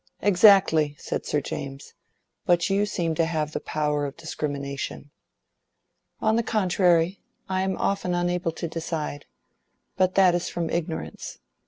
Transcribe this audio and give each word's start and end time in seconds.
"Exactly," 0.23 0.95
said 0.97 1.27
Sir 1.27 1.41
James. 1.41 1.93
"But 2.47 2.71
you 2.71 2.87
seem 2.87 3.13
to 3.13 3.25
have 3.27 3.51
the 3.51 3.59
power 3.59 4.07
of 4.07 4.17
discrimination." 4.17 5.11
"On 6.19 6.37
the 6.37 6.41
contrary, 6.41 7.21
I 7.47 7.61
am 7.61 7.77
often 7.77 8.15
unable 8.15 8.51
to 8.53 8.67
decide. 8.67 9.27
But 9.97 10.15
that 10.15 10.33
is 10.33 10.49
from 10.49 10.71
ignorance. 10.71 11.37